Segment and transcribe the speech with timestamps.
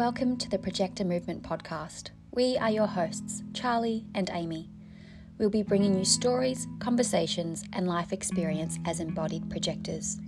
[0.00, 2.08] Welcome to the Projector Movement podcast.
[2.30, 4.70] We are your hosts, Charlie and Aimee.
[5.36, 10.18] We'll be bringing you stories, conversations, and life experience as embodied projectors.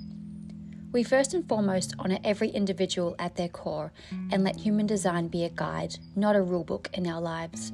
[0.93, 3.95] We first and foremost honour every individual at their core
[4.31, 7.73] and let human design be a guide, not a rule book in our lives.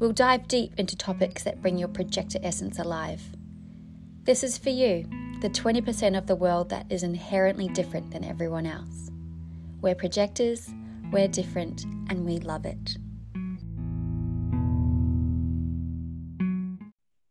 [0.00, 3.22] We'll dive deep into topics that bring your projector essence alive.
[4.24, 5.06] This is for you,
[5.40, 9.12] the 20% of the world that is inherently different than everyone else.
[9.84, 10.72] We're projectors,
[11.12, 12.96] we're different, and we love it.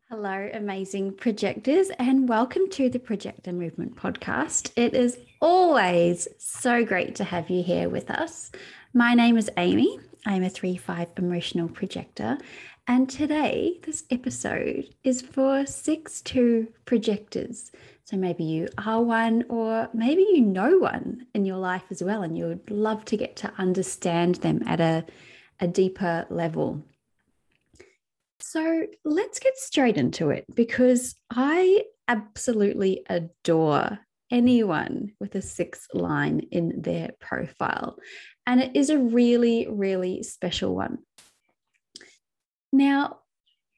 [0.07, 4.69] Hello, amazing projectors, and welcome to the Projector Movement podcast.
[4.75, 8.51] It is always so great to have you here with us.
[8.93, 9.97] My name is Aimee.
[10.25, 12.37] I'm a 3 5 emotional projector,
[12.87, 17.71] and today, this episode is for 6 2 projectors.
[18.05, 22.23] So maybe you are one, or maybe you know one in your life as well,
[22.23, 25.05] and you would love to get to understand them at a,
[25.59, 26.83] a deeper level.
[28.39, 36.39] So let's get straight into it because I absolutely adore anyone with a six line
[36.51, 37.97] in their profile.
[38.45, 40.99] And it is a really, really special one.
[42.71, 43.19] Now,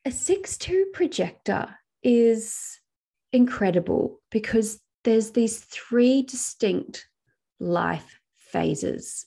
[0.06, 2.80] a 6 2 projector is
[3.34, 7.08] incredible because there's these three distinct
[7.60, 9.26] life phases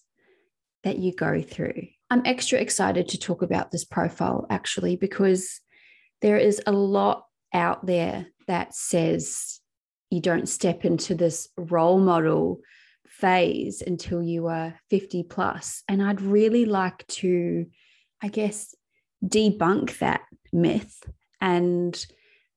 [0.85, 1.89] that you go through.
[2.11, 5.61] I'm extra excited to talk about this profile actually because
[6.23, 9.61] there is a lot out there that says
[10.11, 12.61] you don't step into this role model
[13.19, 15.83] phase until you are 50 plus.
[15.89, 17.67] And I'd really like to,
[18.23, 18.75] I guess,
[19.25, 21.03] debunk that myth
[21.41, 22.07] and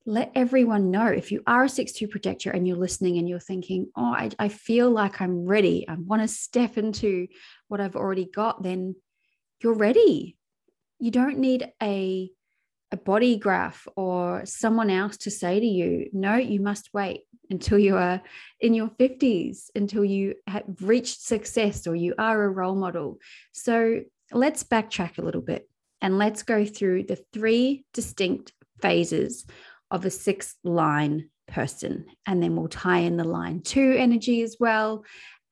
[0.04, 3.88] let everyone know if you are a 6-2 projector and you're listening and you're thinking,
[3.96, 5.86] oh, I, I feel like I'm ready.
[5.88, 7.28] I want to step into
[7.68, 8.96] what I've already got, then
[9.62, 10.36] you're ready.
[10.98, 12.30] You don't need a,
[12.92, 17.78] a body graph or someone else to say to you, no, you must wait until
[17.78, 18.22] you are
[18.60, 23.18] in your 50s, until you have reached success or you are a role model.
[23.52, 25.68] So let's backtrack a little bit
[26.02, 29.46] and let's go through the three distinct phases
[29.90, 32.06] of a six line person.
[32.26, 35.04] And then we'll tie in the line two energy as well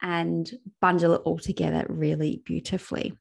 [0.03, 3.15] and bundle it all together really beautifully.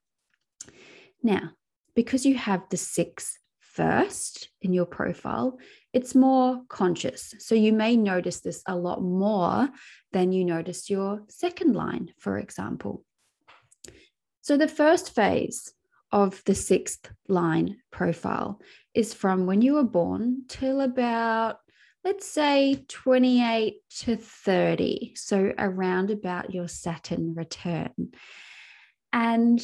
[1.24, 1.51] Now,
[1.96, 3.38] because you have the six
[3.74, 5.57] first in your profile,
[5.94, 7.34] it's more conscious.
[7.40, 9.69] So you may notice this a lot more
[10.12, 13.03] than you notice your second line, for example.
[14.41, 15.72] So the first phase
[16.12, 18.59] of the sixth line profile
[18.94, 21.57] is from when you were born till about,
[22.03, 25.13] let's say, 28 to 30.
[25.16, 28.13] So around about your Saturn return.
[29.13, 29.62] And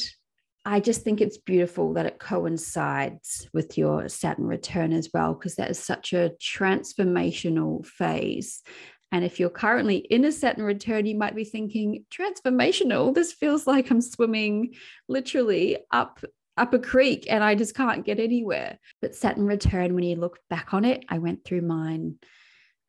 [0.68, 5.56] I just think it's beautiful that it coincides with your Saturn return as well, because
[5.56, 8.64] that is such a transformational phase.
[9.12, 13.14] And if you're currently in a Saturn return, you might be thinking, transformational.
[13.14, 14.74] This feels like I'm swimming
[15.08, 16.20] literally up
[16.58, 18.80] up a creek and I just can't get anywhere.
[19.02, 22.16] But Saturn return, when you look back on it, I went through mine,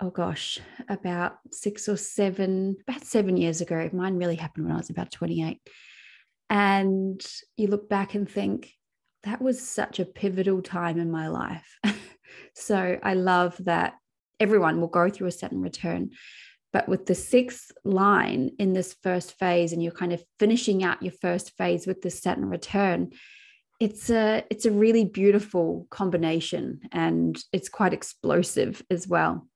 [0.01, 3.91] oh gosh, about six or seven, about seven years ago.
[3.93, 5.61] Mine really happened when I was about 28.
[6.49, 7.21] And
[7.57, 8.73] you look back and think,
[9.25, 11.79] that was such a pivotal time in my life.
[12.55, 13.95] so I love that
[14.39, 16.11] everyone will go through a Saturn return.
[16.73, 21.03] But with the sixth line in this first phase, and you're kind of finishing out
[21.03, 23.11] your first phase with the Saturn return,
[23.79, 29.47] it's a it's a really beautiful combination and it's quite explosive as well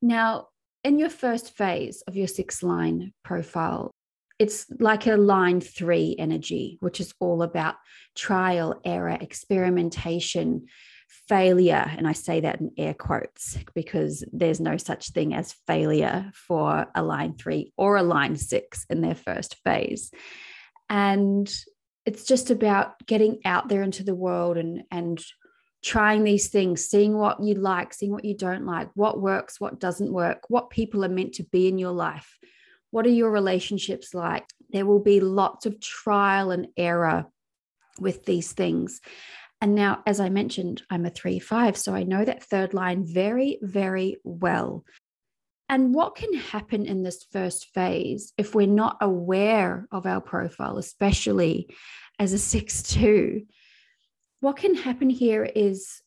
[0.00, 0.46] now
[0.84, 3.90] in your first phase of your six line profile
[4.40, 7.76] it's like a line three energy which is all about
[8.16, 10.66] trial error experimentation
[11.28, 11.88] failure.
[11.96, 16.86] And i say that in air quotes because there's no such thing as failure for
[16.94, 20.10] a line three or a line six in their first phase.
[20.88, 21.48] And
[22.06, 25.22] it's just about getting out there into the world and and
[25.82, 29.80] trying these things seeing what you like seeing what you don't like what works what
[29.80, 32.38] doesn't work what people are meant to be in your life
[32.90, 34.44] what are your relationships like?
[34.70, 37.26] There will be lots of trial and error
[37.98, 39.00] with these things.
[39.60, 43.04] And now as i mentioned i'm a 3 5 so i know that third line
[43.04, 44.84] very very well.
[45.68, 50.78] And what can happen in this first phase if we're not aware of our profile,
[50.78, 51.72] especially
[52.18, 53.42] as a 6 2?
[54.40, 56.02] What can happen here is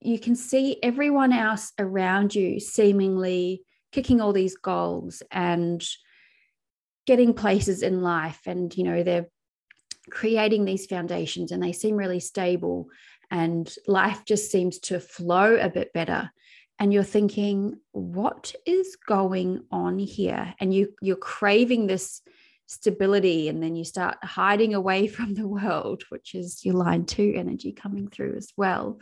[0.00, 3.62] you can see everyone else around you seemingly
[3.92, 5.86] kicking all these goals and
[7.06, 9.26] getting places in life and, you know, they're
[10.10, 12.88] creating these foundations and they seem really stable
[13.30, 16.30] and life just seems to flow a bit better.
[16.78, 20.54] And you're thinking what is going on here?
[20.60, 22.20] And you you're craving this
[22.66, 27.34] stability and then you start hiding away from the world which is your line 2
[27.36, 28.98] energy coming through as well.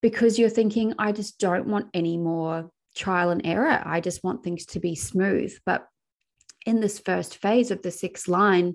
[0.00, 3.82] Because you're thinking I just don't want any more trial and error.
[3.84, 5.54] I just want things to be smooth.
[5.64, 5.86] But
[6.66, 8.74] in this first phase of the sixth line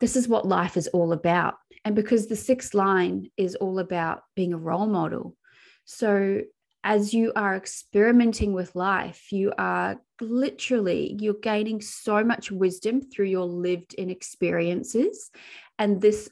[0.00, 1.54] this is what life is all about.
[1.84, 5.36] And because the sixth line is all about being a role model.
[5.84, 6.42] So
[6.84, 13.26] as you are experimenting with life, you are literally you're gaining so much wisdom through
[13.26, 15.30] your lived in experiences.
[15.78, 16.28] And this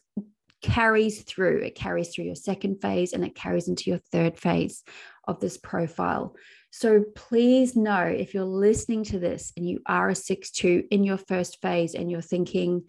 [0.62, 4.82] carries through it carries through your second phase and it carries into your third phase
[5.28, 6.34] of this profile
[6.76, 11.18] so please know if you're listening to this and you are a 6-2 in your
[11.18, 12.82] first phase and you're thinking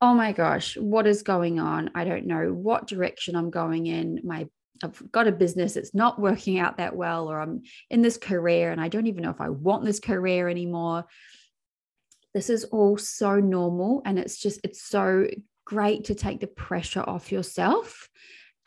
[0.00, 4.20] oh my gosh what is going on i don't know what direction i'm going in
[4.24, 4.48] my
[4.82, 8.70] I've got a business, it's not working out that well, or I'm in this career
[8.70, 11.06] and I don't even know if I want this career anymore.
[12.34, 14.02] This is all so normal.
[14.04, 15.28] And it's just, it's so
[15.64, 18.10] great to take the pressure off yourself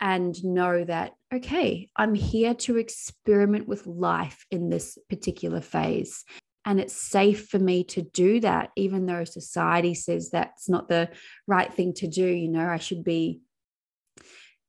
[0.00, 6.24] and know that, okay, I'm here to experiment with life in this particular phase.
[6.64, 11.10] And it's safe for me to do that, even though society says that's not the
[11.46, 12.26] right thing to do.
[12.26, 13.40] You know, I should be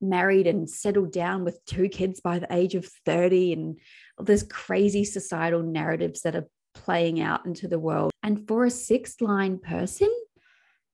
[0.02, 3.80] married and settled down with two kids by the age of 30 and
[4.18, 8.72] all there's crazy societal narratives that are playing out into the world and for a
[8.72, 10.10] sixth line person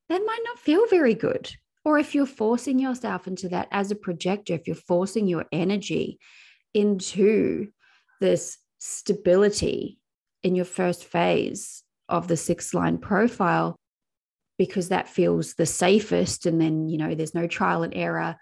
[0.10, 1.50] that might not feel very good
[1.88, 6.20] or if you're forcing yourself into that as a projector if you're forcing your energy
[6.74, 7.70] into
[8.20, 9.98] this stability
[10.44, 13.78] in your first phase of the six line profile
[14.58, 18.36] because that feels the safest and then you know there's no trial and error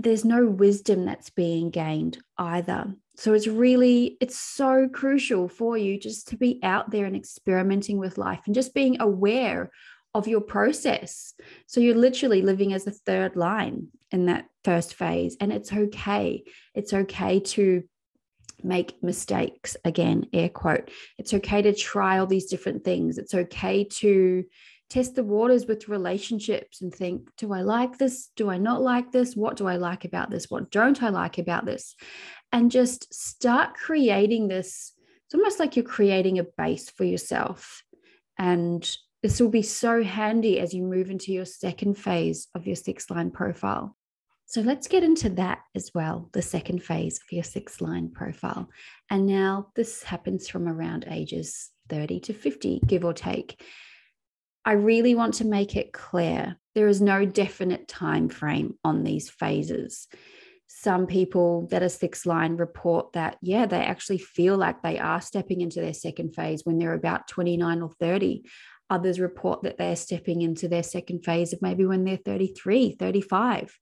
[0.00, 2.94] there's no wisdom that's being gained either.
[3.16, 7.98] So it's really, it's so crucial for you just to be out there and experimenting
[7.98, 9.70] with life and just being aware
[10.14, 11.34] of your process.
[11.66, 15.36] So you're literally living as a third line in that first phase.
[15.40, 16.42] And it's okay.
[16.74, 17.84] It's okay to
[18.62, 20.90] make mistakes again, air quote.
[21.18, 23.18] It's okay to try all these different things.
[23.18, 24.44] It's okay to
[24.90, 28.30] test the waters with relationships and think, do I like this?
[28.34, 29.36] Do I not like this?
[29.36, 30.50] What do I like about this?
[30.50, 31.94] What don't I like about this?
[32.52, 34.92] And just start creating this.
[35.26, 37.84] It's almost like you're creating a base for yourself.
[38.36, 38.84] And
[39.22, 43.10] this will be so handy as you move into your second phase of your six
[43.10, 43.96] line profile.
[44.46, 48.68] So let's get into that as well, the second phase of your six line profile.
[49.08, 53.62] And now this happens from around ages 30 to 50, give or take.
[54.64, 59.30] I really want to make it clear there is no definite time frame on these
[59.30, 60.08] phases.
[60.66, 65.20] Some people that are six line report that, yeah, they actually feel like they are
[65.20, 68.44] stepping into their second phase when they're about 29 or 30.
[68.90, 73.78] Others report that they're stepping into their second phase of maybe when they're 33, 35.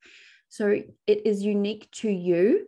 [0.50, 2.66] So it is unique to you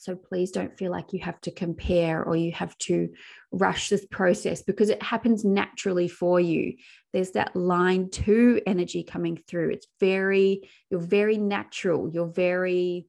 [0.00, 3.10] so please don't feel like you have to compare or you have to
[3.52, 6.76] rush this process because it happens naturally for you.
[7.12, 9.72] There's that line two energy coming through.
[9.72, 12.08] It's very, you're very natural.
[12.10, 13.08] You're very,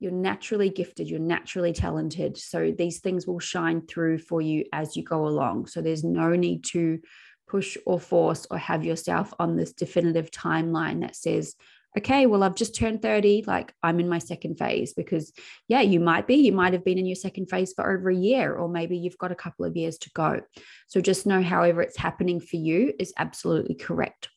[0.00, 1.08] you're naturally gifted.
[1.08, 2.38] You're naturally talented.
[2.38, 5.66] So these things will shine through for you as you go along.
[5.66, 6.98] So there's no need to
[7.46, 11.54] push or force or have yourself on this definitive timeline that says,
[11.96, 15.32] okay, well, I've just turned 30, like I'm in my second phase because,
[15.68, 18.16] yeah, you might be, you might have been in your second phase for over a
[18.16, 20.40] year, or maybe you've got a couple of years to go.
[20.88, 24.28] So just know, however, it's happening for you is absolutely correct.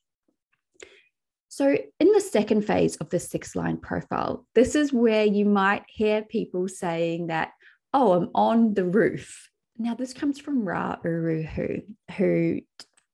[1.49, 5.83] So, in the second phase of the six line profile, this is where you might
[5.87, 7.49] hear people saying that,
[7.93, 9.49] oh, I'm on the roof.
[9.79, 11.77] Now, this comes from Ra Uru, who,
[12.15, 12.61] who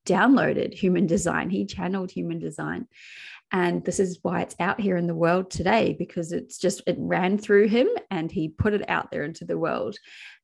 [0.06, 1.50] downloaded human design.
[1.50, 2.86] He channeled human design.
[3.52, 6.96] And this is why it's out here in the world today, because it's just, it
[6.98, 9.96] ran through him and he put it out there into the world.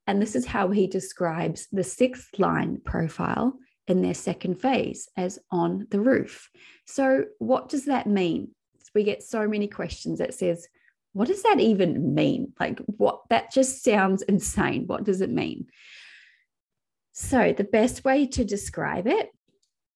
[0.07, 3.55] And this is how he describes the sixth line profile
[3.89, 6.49] in their second phase as on the roof.
[6.87, 8.55] So, what does that mean?
[8.95, 10.69] We get so many questions that says,
[11.13, 12.53] what does that even mean?
[12.61, 14.87] Like, what that just sounds insane.
[14.87, 15.67] What does it mean?
[17.13, 19.31] So, the best way to describe it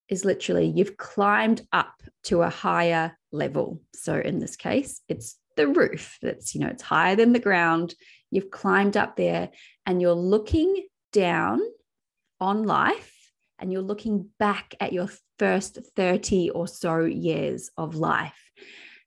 [0.09, 1.95] is literally you've climbed up
[2.25, 3.81] to a higher level.
[3.95, 7.95] So in this case, it's the roof that's, you know, it's higher than the ground.
[8.31, 9.51] You've climbed up there
[9.87, 11.61] and you're looking down
[12.41, 13.13] on life
[13.59, 15.09] and you're looking back at your
[15.39, 18.51] first 30 or so years of life.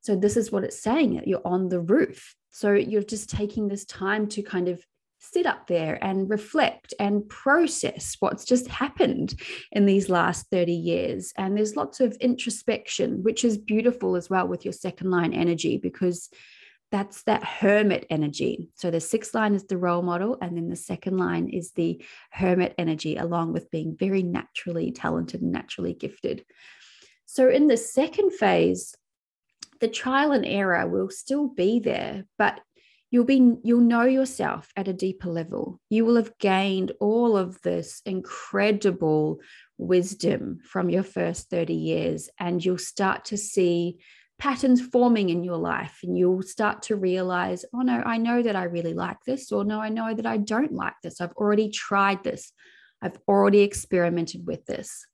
[0.02, 2.34] So, this is what it's saying you're on the roof.
[2.50, 4.82] So, you're just taking this time to kind of
[5.20, 9.40] sit up there and reflect and process what's just happened
[9.72, 11.34] in these last 30 years.
[11.38, 15.78] And there's lots of introspection, which is beautiful as well with your second line energy
[15.78, 16.30] because
[16.92, 18.70] that's that hermit energy.
[18.76, 22.02] So the sixth line is the role model, and then the second line is the
[22.32, 26.46] hermit energy, along with being very naturally talented and naturally gifted.
[27.26, 28.96] So in the second phase,
[29.82, 32.62] the trial and error will still be there, but
[33.10, 35.80] you'll be you'll know yourself at a deeper level.
[35.90, 39.40] You will have gained all of this incredible
[39.78, 44.00] wisdom from your first 30 years and you'll start to see
[44.40, 48.56] patterns forming in your life and you'll start to realize oh no i know that
[48.56, 51.22] i really like this or no i know that i don't like this.
[51.22, 52.52] I've already tried this.
[53.02, 55.06] I've already experimented with this.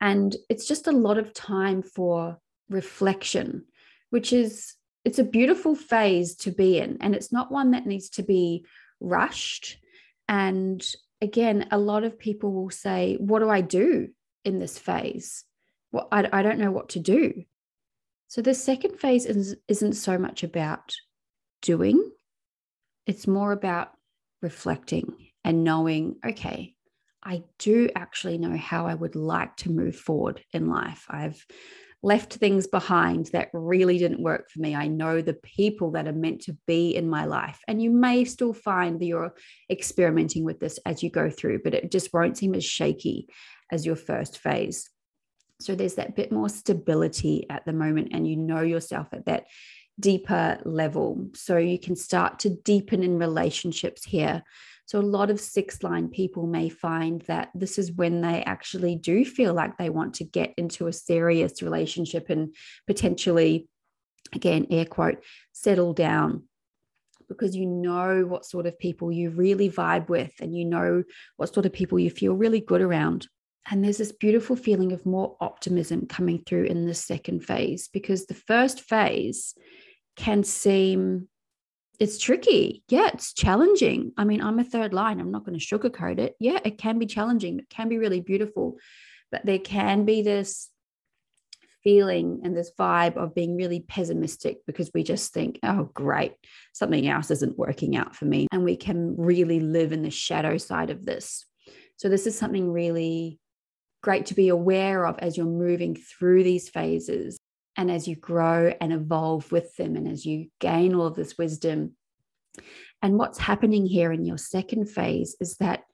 [0.00, 2.38] And it's just a lot of time for
[2.70, 3.64] reflection
[4.14, 8.10] which is it's a beautiful phase to be in and it's not one that needs
[8.10, 8.64] to be
[9.00, 9.78] rushed.
[10.28, 10.84] And
[11.20, 14.08] again a lot of people will say what do i do
[14.44, 15.44] in this phase?
[15.92, 17.44] Well i, I don't know what to do.
[18.28, 20.94] So the second phase is, isn't so much about
[21.62, 22.10] doing.
[23.06, 23.90] It's more about
[24.42, 26.74] reflecting and knowing okay
[27.22, 31.06] i do actually know how i would like to move forward in life.
[31.08, 31.44] I've
[32.04, 34.74] left things behind that really didn't work for me.
[34.74, 37.58] I know the people that are meant to be in my life.
[37.66, 39.34] And you may still find that you're
[39.70, 43.28] experimenting with this as you go through, but it just won't seem as shaky
[43.72, 44.90] as your first phase.
[45.60, 49.46] So there's that bit more stability at the moment, and you know yourself at that
[49.98, 51.30] deeper level.
[51.34, 54.42] So you can start to deepen in relationships here
[54.86, 58.96] so, a lot of six line people may find that this is when they actually
[58.96, 62.54] do feel like they want to get into a serious relationship and
[62.86, 63.68] potentially,
[64.34, 66.44] again, air quote, settle down
[67.28, 71.02] because you know what sort of people you really vibe with and you know
[71.38, 73.26] what sort of people you feel really good around.
[73.70, 78.26] And there's this beautiful feeling of more optimism coming through in the second phase because
[78.26, 79.54] the first phase
[80.16, 81.28] can seem
[81.98, 82.82] it's tricky.
[82.88, 84.12] Yeah, it's challenging.
[84.16, 85.20] I mean, I'm a third line.
[85.20, 86.34] I'm not going to sugarcoat it.
[86.40, 87.58] Yeah, it can be challenging.
[87.58, 88.78] It can be really beautiful,
[89.30, 90.70] but there can be this
[91.82, 96.32] feeling and this vibe of being really pessimistic because we just think, oh, great,
[96.72, 98.46] something else isn't working out for me.
[98.50, 101.44] And we can really live in the shadow side of this.
[101.96, 103.38] So, this is something really
[104.02, 107.38] great to be aware of as you're moving through these phases
[107.76, 111.36] and as you grow and evolve with them, and as you gain all of this
[111.36, 111.96] wisdom.
[113.02, 115.84] And what's happening here in your second phase is that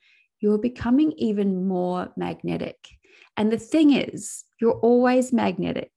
[0.40, 2.76] you're becoming even more magnetic.
[3.36, 5.90] And the thing is, you're always magnetic.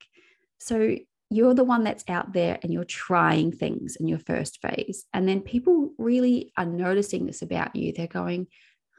[0.60, 0.96] So
[1.30, 5.06] you're the one that's out there and you're trying things in your first phase.
[5.14, 7.92] And then people really are noticing this about you.
[7.92, 8.48] They're going,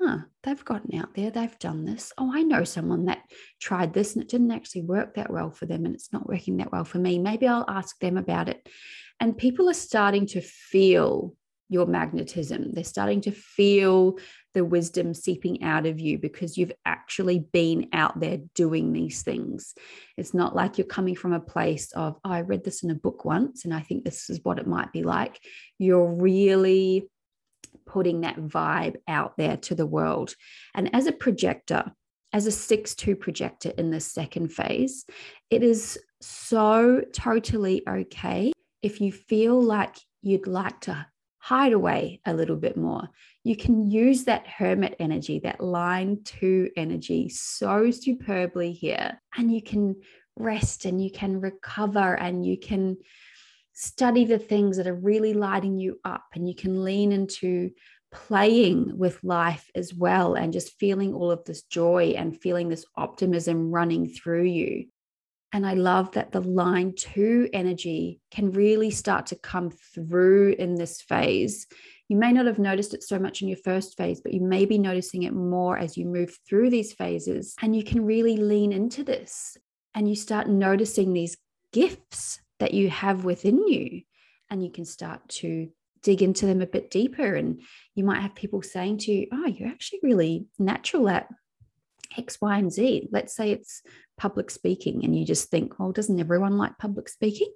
[0.05, 2.13] huh, they've gotten out there, they've done this.
[2.19, 3.23] Oh, I know someone that
[3.61, 6.59] tried this and it didn't actually work that well for them and it's not working
[6.59, 7.19] that well for me.
[7.19, 8.69] Maybe I'll ask them about it.
[9.21, 11.35] And people are starting to feel
[11.69, 12.73] your magnetism.
[12.73, 14.19] They're starting to feel
[14.53, 19.75] the wisdom seeping out of you because you've actually been out there doing these things.
[20.17, 22.95] It's not like you're coming from a place of, oh, I read this in a
[22.95, 25.41] book once and I think this is what it might be like.
[25.79, 27.09] You're really
[27.87, 30.35] putting that vibe out there to the world.
[30.75, 31.93] And as a projector,
[32.33, 35.05] as a 6 2 projector in the second phase,
[35.51, 41.07] it is so totally okay if you feel like you'd like to
[41.39, 43.07] hide away a little bit more.
[43.43, 49.21] You can use that hermit energy, that line two energy so superbly here.
[49.37, 49.97] And you can
[50.39, 52.97] rest and you can recover and you can
[53.75, 57.71] study the things that are really lighting you up and you can lean into
[58.13, 62.87] playing with life as well and just feeling all of this joy and feeling this
[62.97, 64.87] optimism running through you.
[65.53, 70.77] And I love that the line two energy can really start to come through in
[70.77, 71.67] this phase.
[72.09, 74.65] You may not have noticed it so much in your first phase, but you may
[74.65, 77.55] be noticing it more as you move through these phases.
[77.61, 79.57] And you can really lean into this
[79.95, 81.37] and you start noticing these
[81.73, 84.01] gifts that you have within you
[84.49, 85.69] and you can start to
[86.03, 87.35] dig into them a bit deeper.
[87.35, 87.61] And
[87.95, 91.29] you might have people saying to you oh you're actually really natural at
[92.17, 93.07] x y and z.
[93.13, 93.83] Let's say it's
[94.17, 97.53] public speaking and you just think oh doesn't everyone like public speaking?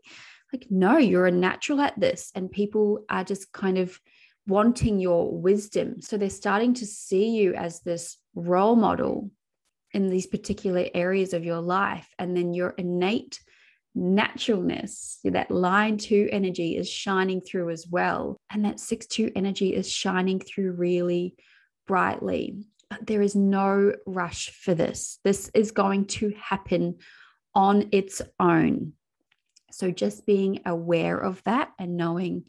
[0.53, 3.99] Like no you're a natural at this and people are just kind of
[4.47, 6.03] wanting your wisdom.
[6.03, 9.31] So they're starting to see you as this role model
[9.93, 12.07] in these particular areas of your life.
[12.19, 13.41] And then your innate
[13.95, 18.37] naturalness, that line two energy is shining through as well.
[18.51, 21.35] And that six two energy is shining through really
[21.87, 22.67] brightly.
[22.91, 25.19] But there is no rush for this.
[25.25, 26.99] This is going to happen
[27.55, 28.93] on its own.
[29.73, 32.45] So just being aware of that and knowing,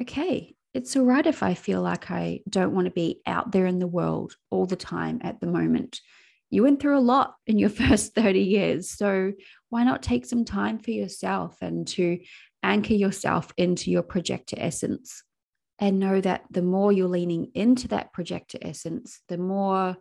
[0.00, 3.66] okay, it's all right if I feel like I don't want to be out there
[3.66, 6.00] in the world all the time at the moment.
[6.50, 8.90] You went through a lot in your first 30 years.
[8.90, 9.32] So
[9.68, 12.18] why not take some time for yourself and to
[12.62, 15.22] anchor yourself into your projector essence?
[15.80, 19.96] And know that the more you're leaning into that projector essence, the more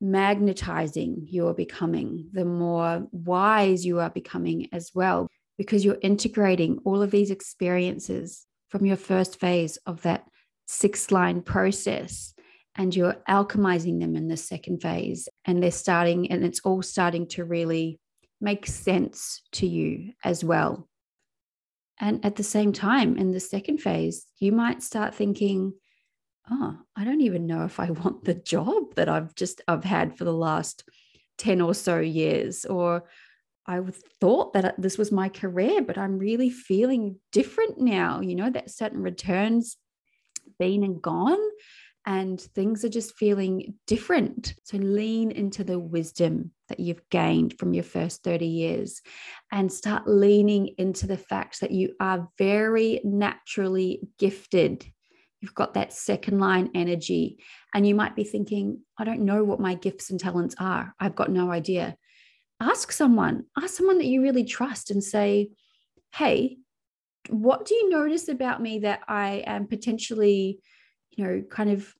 [0.00, 5.28] magnetizing you are becoming, the more wise you are becoming as well,
[5.58, 10.24] because you're integrating all of these experiences from your first phase of that
[10.66, 12.34] six line process
[12.76, 17.26] and you're alchemizing them in the second phase and they're starting and it's all starting
[17.26, 17.98] to really
[18.40, 20.88] make sense to you as well
[21.98, 25.72] and at the same time in the second phase you might start thinking
[26.50, 30.16] oh i don't even know if i want the job that i've just i've had
[30.16, 30.84] for the last
[31.38, 33.04] 10 or so years or
[33.68, 33.80] I
[34.20, 38.20] thought that uh, this was my career, but I'm really feeling different now.
[38.20, 39.76] You know, that Saturn returns
[40.58, 41.38] been and gone,
[42.06, 44.54] and things are just feeling different.
[44.64, 49.02] So lean into the wisdom that you've gained from your first 30 years
[49.52, 54.86] and start leaning into the fact that you are very naturally gifted.
[55.40, 57.38] You've got that second line energy,
[57.74, 60.94] and you might be thinking, I don't know what my gifts and talents are.
[60.98, 61.96] I've got no idea
[62.60, 65.50] ask someone, ask someone that you really trust and say,
[66.14, 66.58] hey,
[67.28, 70.60] what do you notice about me that I am potentially,
[71.16, 71.92] you know, kind of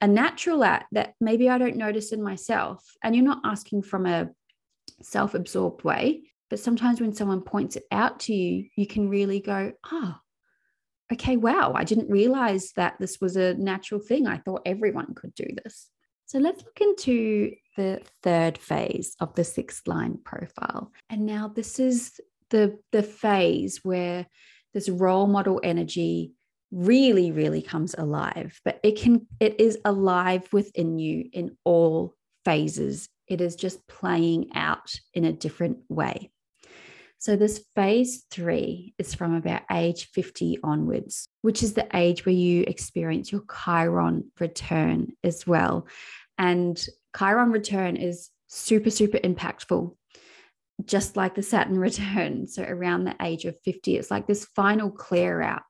[0.00, 2.84] a natural at that maybe I don't notice in myself?
[3.02, 4.30] And you're not asking from a
[5.02, 9.40] self absorbed way, but sometimes when someone points it out to you, you can really
[9.40, 10.16] go, oh,
[11.12, 14.26] okay, wow, I didn't realize that this was a natural thing.
[14.26, 15.88] I thought everyone could do this.
[16.26, 20.92] So let's look into the third phase of the sixth line profile.
[21.10, 24.26] And now this is the, the phase where
[24.72, 26.32] this role model energy
[26.72, 33.08] really, really comes alive, but it can, it is alive within you in all phases.
[33.28, 36.30] It is just playing out in a different way.
[37.18, 42.34] So, this phase three is from about age 50 onwards, which is the age where
[42.34, 45.86] you experience your Chiron return as well.
[46.36, 46.84] And
[47.16, 49.94] Chiron return is super, super impactful,
[50.84, 52.46] just like the Saturn return.
[52.48, 55.62] So around the age of 50, it's like this final clear out.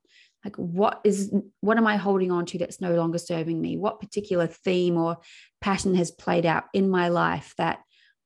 [0.44, 3.76] Like, what is, what am I holding on to that's no longer serving me?
[3.76, 5.18] What particular theme or
[5.60, 7.80] pattern has played out in my life that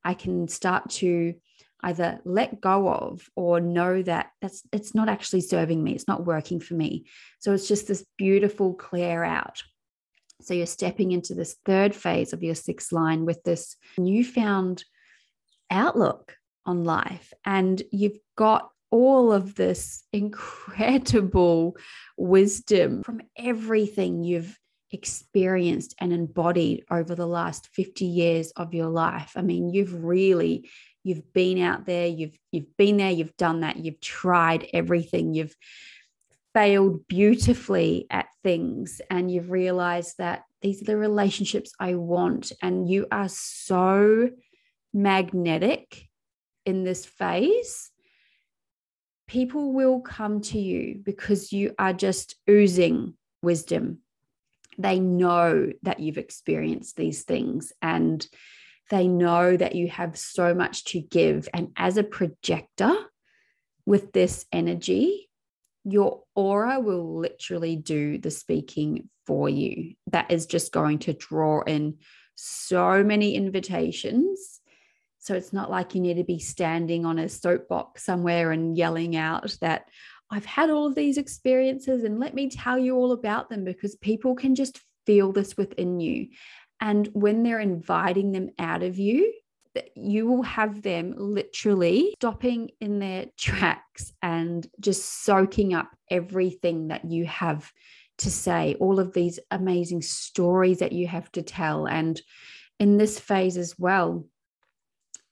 [0.04, 1.34] I can start to
[1.82, 6.24] either let go of or know that that's it's not actually serving me it's not
[6.24, 7.04] working for me
[7.38, 9.62] so it's just this beautiful clear out
[10.40, 14.84] so you're stepping into this third phase of your sixth line with this newfound
[15.70, 17.32] outlook on life.
[17.44, 21.76] And you've got all of this incredible
[22.16, 24.58] wisdom from everything you've
[24.90, 29.32] experienced and embodied over the last 50 years of your life.
[29.36, 30.70] I mean, you've really
[31.04, 35.54] you've been out there, you've you've been there, you've done that, you've tried everything, you've
[36.54, 42.88] failed beautifully at things and you've realized that these are the relationships I want, and
[42.88, 44.30] you are so
[44.94, 46.08] magnetic
[46.64, 47.90] in this phase,
[49.26, 53.98] people will come to you because you are just oozing wisdom.
[54.78, 58.26] They know that you've experienced these things and
[58.90, 61.48] they know that you have so much to give.
[61.52, 62.94] And as a projector
[63.84, 65.28] with this energy,
[65.84, 69.94] your aura will literally do the speaking for you.
[70.08, 71.98] That is just going to draw in
[72.34, 74.60] so many invitations.
[75.26, 79.16] So it's not like you need to be standing on a soapbox somewhere and yelling
[79.16, 79.86] out that
[80.30, 83.96] I've had all of these experiences and let me tell you all about them because
[83.96, 86.28] people can just feel this within you.
[86.80, 89.32] And when they're inviting them out of you,
[89.96, 97.04] you will have them literally stopping in their tracks and just soaking up everything that
[97.10, 97.72] you have
[98.18, 101.88] to say, all of these amazing stories that you have to tell.
[101.88, 102.20] And
[102.78, 104.24] in this phase as well,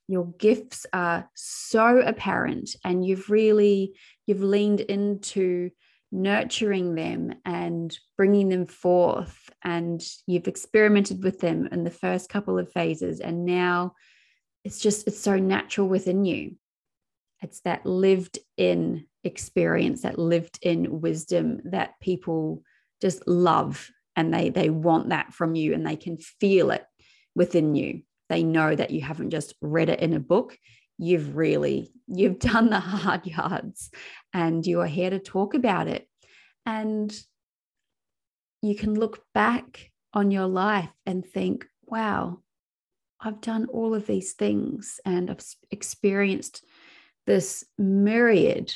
[0.08, 3.94] your gifts are so apparent and you've really
[4.26, 5.70] you've leaned into
[6.14, 9.50] nurturing them and bringing them forth.
[9.62, 13.20] And you've experimented with them in the first couple of phases.
[13.20, 13.94] And now
[14.62, 16.54] it's just, it's so natural within you.
[17.42, 22.62] It's that lived in experience, that lived in wisdom that people
[23.02, 26.84] just love and they they want that from you and they can feel it
[27.34, 30.58] within you they know that you haven't just read it in a book.
[30.98, 33.90] You've really you've done the hard yards
[34.32, 36.08] and you are here to talk about it.
[36.66, 37.14] And
[38.64, 42.38] you can look back on your life and think wow
[43.20, 46.64] i've done all of these things and i've experienced
[47.26, 48.72] this myriad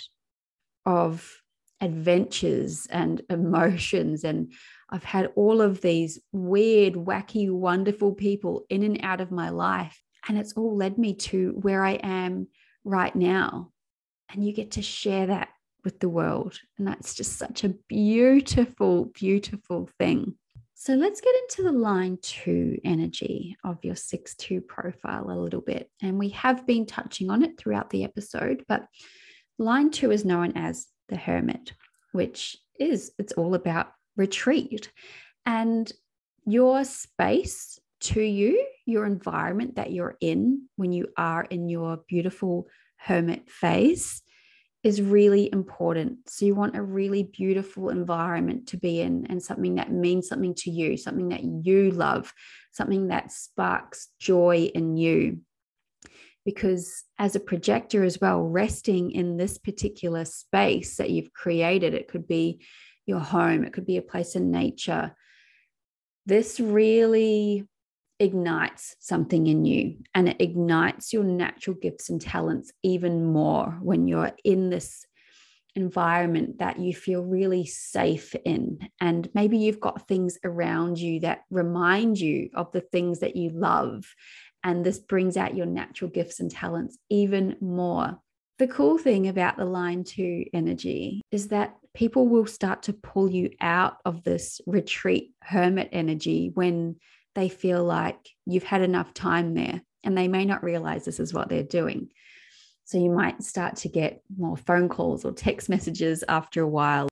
[0.84, 1.40] of
[1.80, 4.52] adventures and emotions and
[4.90, 10.02] I've had all of these weird, wacky, wonderful people in and out of my life.
[10.28, 12.48] And it's all led me to where I am
[12.84, 13.70] right now.
[14.30, 15.48] And you get to share that
[15.84, 16.58] with the world.
[16.78, 20.34] And that's just such a beautiful, beautiful thing.
[20.74, 25.60] So let's get into the line two energy of your 6 2 profile a little
[25.60, 25.90] bit.
[26.02, 28.86] And we have been touching on it throughout the episode, but
[29.58, 31.72] line two is known as the hermit,
[32.12, 34.92] which is it's all about retreat.
[35.46, 35.90] And
[36.44, 42.66] your space to you, your environment that you're in when you are in your beautiful
[42.96, 44.22] hermit phase
[44.84, 46.18] is really important.
[46.28, 50.54] So, you want a really beautiful environment to be in and something that means something
[50.56, 52.32] to you, something that you love,
[52.72, 55.40] something that sparks joy in you.
[56.44, 62.08] Because as a projector as well, resting in this particular space that you've created, it
[62.08, 62.62] could be
[63.08, 65.14] your home, it could be a place in nature.
[66.26, 67.64] This really
[68.20, 74.08] ignites something in you and it ignites your natural gifts and talents even more when
[74.08, 75.06] you're in this
[75.74, 78.90] environment that you feel really safe in.
[79.00, 83.50] And maybe you've got things around you that remind you of the things that you
[83.50, 84.04] love.
[84.64, 88.18] And this brings out your natural gifts and talents even more.
[88.58, 93.28] The cool thing about the line two energy is that people will start to pull
[93.28, 96.94] you out of this retreat hermit energy when
[97.34, 101.34] they feel like you've had enough time there and they may not realize this is
[101.34, 102.08] what they're doing.
[102.84, 107.08] So you might start to get more phone calls or text messages after a while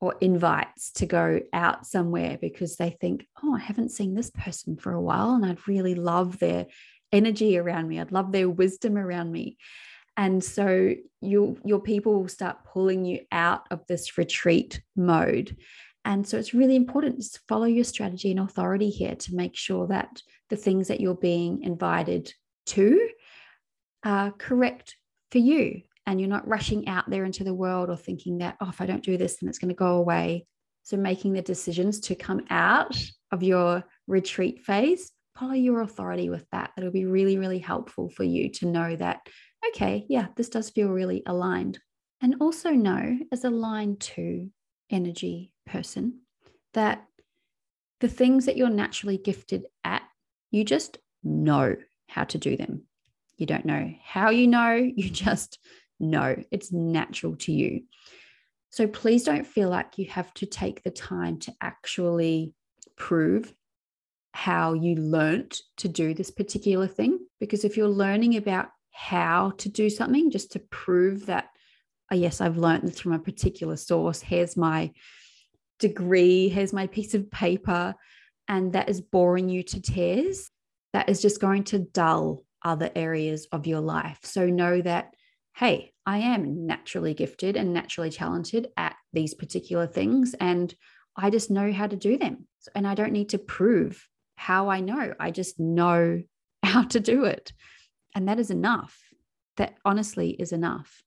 [0.00, 4.76] or invites to go out somewhere because they think, oh, I haven't seen this person
[4.76, 6.68] for a while and I'd really love their
[7.10, 7.98] energy around me.
[7.98, 9.56] I'd love their wisdom around me
[10.20, 15.56] and so you your people will start pulling you out of this retreat mode.
[16.04, 19.86] And so it's really important to follow your strategy and authority here to make sure
[19.86, 22.34] that the things that you're being invited
[22.66, 23.08] to
[24.04, 24.94] are correct
[25.32, 25.80] for you.
[26.06, 28.86] And you're not rushing out there into the world or thinking that oh if i
[28.86, 30.46] don't do this then it's going to go away.
[30.82, 32.94] So making the decisions to come out
[33.32, 36.72] of your retreat phase follow your authority with that.
[36.76, 39.20] That'll be really really helpful for you to know that
[39.68, 41.78] okay, yeah, this does feel really aligned.
[42.22, 44.50] And also know as a line two
[44.90, 46.20] energy person
[46.74, 47.06] that
[48.00, 50.02] the things that you're naturally gifted at,
[50.50, 51.76] you just know
[52.08, 52.82] how to do them.
[53.36, 55.58] You don't know how you know, you just
[55.98, 57.82] know it's natural to you.
[58.70, 62.54] So please don't feel like you have to take the time to actually
[62.96, 63.52] prove
[64.32, 67.18] how you learnt to do this particular thing.
[67.40, 71.48] Because if you're learning about how to do something just to prove that,
[72.10, 74.20] oh, yes, I've learned this from a particular source.
[74.20, 74.92] Here's my
[75.78, 77.94] degree, here's my piece of paper.
[78.48, 80.50] And that is boring you to tears.
[80.92, 84.18] That is just going to dull other areas of your life.
[84.24, 85.14] So know that,
[85.54, 90.34] hey, I am naturally gifted and naturally talented at these particular things.
[90.40, 90.74] And
[91.16, 92.48] I just know how to do them.
[92.74, 95.14] And I don't need to prove how I know.
[95.20, 96.22] I just know
[96.62, 97.52] how to do it.
[98.14, 98.98] And that is enough.
[99.56, 101.02] That honestly is enough.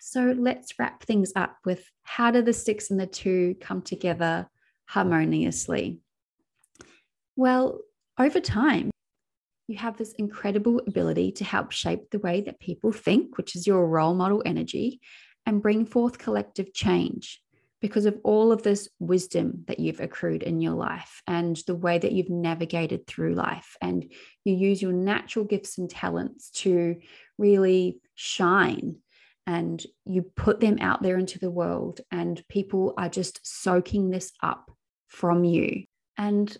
[0.00, 4.48] So let's wrap things up with how do the six and the two come together
[4.86, 6.00] harmoniously?
[7.36, 7.80] Well,
[8.18, 8.90] over time,
[9.68, 13.66] you have this incredible ability to help shape the way that people think, which is
[13.66, 15.00] your role model energy,
[15.46, 17.40] and bring forth collective change
[17.80, 21.98] because of all of this wisdom that you've accrued in your life and the way
[21.98, 23.76] that you've navigated through life.
[23.80, 24.12] And
[24.44, 26.96] you use your natural gifts and talents to
[27.38, 28.96] really shine
[29.46, 34.30] and you put them out there into the world, and people are just soaking this
[34.42, 34.70] up
[35.08, 35.84] from you.
[36.16, 36.56] And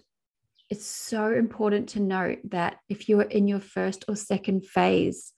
[0.71, 5.33] it's so important to note that if you're in your first or second phase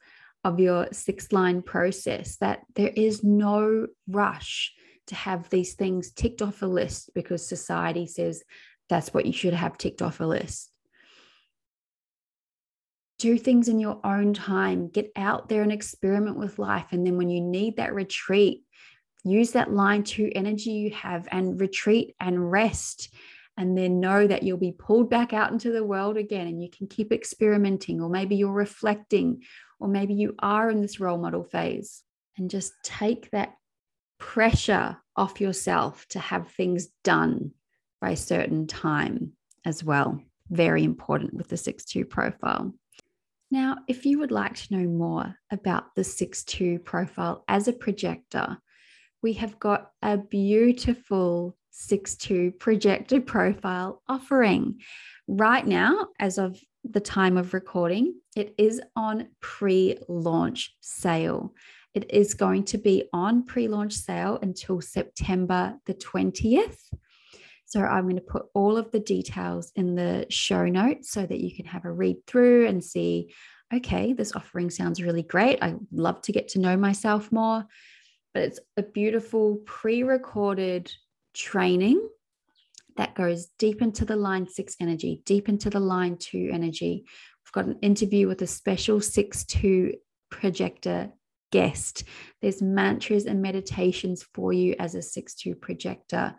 [0.44, 4.72] of your six line process, that there is no rush
[5.08, 8.42] to have these things ticked off a list because society says
[8.88, 10.70] that's what you should have ticked off a list.
[13.18, 16.86] Do things in your own time, get out there and experiment with life.
[16.90, 18.64] And then when you need that retreat,
[19.24, 23.14] use that line two energy you have and retreat and rest
[23.56, 26.70] and then know that you'll be pulled back out into the world again and you
[26.70, 29.42] can keep experimenting, or maybe you're reflecting,
[29.78, 32.02] or maybe you are in this role model phase,
[32.36, 33.54] and just take that
[34.22, 37.50] pressure off yourself to have things done
[38.00, 39.32] by a certain time
[39.64, 40.22] as well.
[40.48, 42.72] Very important with the 6 2 profile.
[43.50, 47.72] Now, if you would like to know more about the 6 2 profile as a
[47.72, 48.58] projector,
[49.22, 54.80] we have got a beautiful 6-2 projector profile offering.
[55.26, 61.54] Right now, as of the time of recording, it is on pre launch sale.
[61.94, 66.78] It is going to be on pre launch sale until September the 20th.
[67.66, 71.40] So I'm going to put all of the details in the show notes so that
[71.40, 73.32] you can have a read through and see
[73.74, 75.58] okay, this offering sounds really great.
[75.62, 77.64] I love to get to know myself more.
[78.34, 80.92] But it's a beautiful pre recorded
[81.34, 82.06] training
[82.96, 87.04] that goes deep into the line six energy, deep into the line two energy.
[87.06, 89.94] We've got an interview with a special six two
[90.30, 91.12] projector
[91.52, 92.04] guest.
[92.40, 96.34] There's mantras and meditations for you as a six two projector.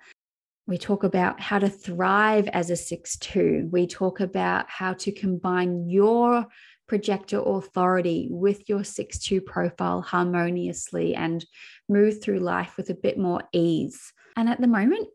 [0.67, 3.69] We talk about how to thrive as a six two.
[3.71, 6.47] We talk about how to combine your
[6.87, 11.45] projector authority with your 6 2 profile harmoniously and
[11.89, 14.13] move through life with a bit more ease.
[14.35, 15.07] And at the moment,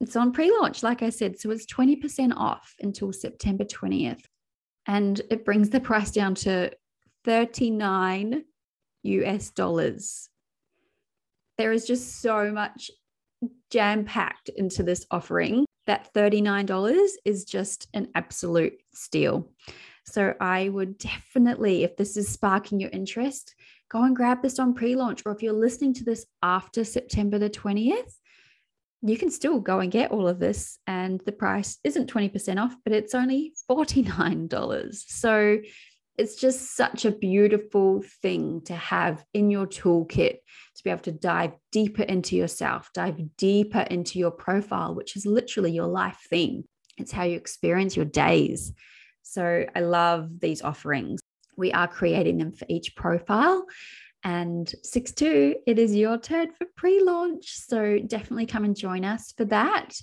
[0.00, 1.38] it's on pre launch, like I said.
[1.38, 4.24] So it's 20% off until September 20th.
[4.86, 6.72] And it brings the price down to
[7.24, 8.44] 39
[9.04, 10.28] US dollars.
[11.58, 12.90] There is just so much
[13.70, 19.50] jam packed into this offering that $39 is just an absolute steal.
[20.06, 23.54] So I would definitely, if this is sparking your interest,
[23.90, 25.22] go and grab this on pre launch.
[25.24, 28.12] Or if you're listening to this after September the 20th,
[29.02, 30.78] you can still go and get all of this.
[30.86, 34.94] And the price isn't 20% off, but it's only $49.
[35.06, 35.58] So
[36.16, 40.36] it's just such a beautiful thing to have in your toolkit
[40.76, 45.26] to be able to dive deeper into yourself, dive deeper into your profile, which is
[45.26, 46.64] literally your life theme.
[46.96, 48.72] It's how you experience your days.
[49.22, 51.20] So I love these offerings.
[51.56, 53.66] We are creating them for each profile.
[54.22, 57.50] And 6 2, it is your turn for pre launch.
[57.50, 59.94] So definitely come and join us for that.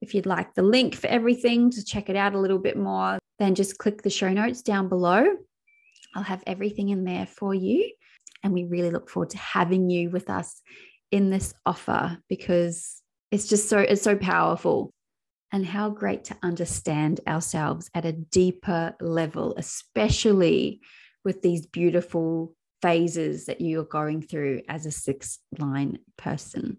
[0.00, 3.18] If you'd like the link for everything to check it out a little bit more,
[3.38, 5.24] then just click the show notes down below.
[6.14, 7.90] I'll have everything in there for you.
[8.42, 10.60] And we really look forward to having you with us
[11.10, 14.92] in this offer because it's just so it's so powerful
[15.52, 20.80] and how great to understand ourselves at a deeper level, especially
[21.24, 26.78] with these beautiful phases that you are going through as a six line person.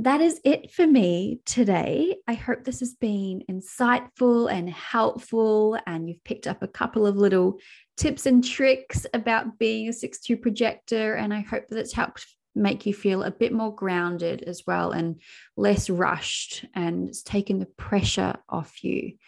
[0.00, 2.16] That is it for me today.
[2.26, 7.18] I hope this has been insightful and helpful, and you've picked up a couple of
[7.18, 7.58] little
[7.98, 11.16] tips and tricks about being a 6 2 projector.
[11.16, 14.92] And I hope that it's helped make you feel a bit more grounded as well
[14.92, 15.20] and
[15.54, 19.18] less rushed and it's taken the pressure off you.